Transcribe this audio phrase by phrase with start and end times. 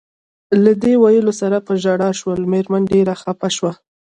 [0.63, 3.71] له دې ویلو سره په ژړا شول، مېرمن ډېره خپه شوه.